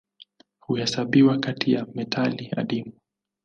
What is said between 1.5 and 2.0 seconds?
ya